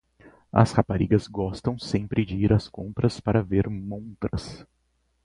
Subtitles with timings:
[0.51, 4.65] As raparigas gostam sempre de ir às compras para ver montras.